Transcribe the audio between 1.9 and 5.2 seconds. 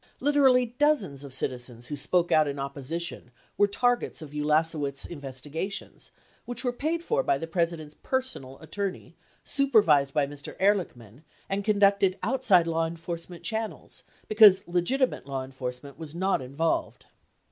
spoke out in opposition were targets of Ulasewicz